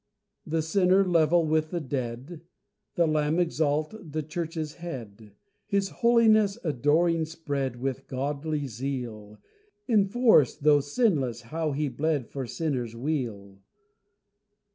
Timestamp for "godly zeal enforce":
8.07-10.55